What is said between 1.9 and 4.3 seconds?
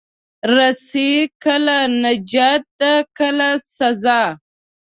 نجات ده، کله سزا.